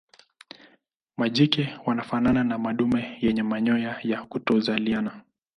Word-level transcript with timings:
Majike 1.17 1.77
wanafanana 1.85 2.43
na 2.43 2.57
madume 2.57 3.17
yenye 3.21 3.43
manyoya 3.43 3.99
ya 4.03 4.23
kutokuzaliana. 4.23 5.21